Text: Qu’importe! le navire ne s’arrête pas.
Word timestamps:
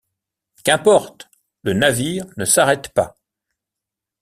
Qu’importe! 0.63 1.29
le 1.61 1.73
navire 1.73 2.25
ne 2.35 2.43
s’arrête 2.45 2.89
pas. 2.89 3.19